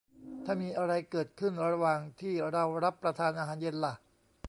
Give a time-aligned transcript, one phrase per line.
[0.45, 3.93] ถ้ามีอะไรเกิดขึ้นระหว่าที่เรารับประทานอาหารเย็นล่ะ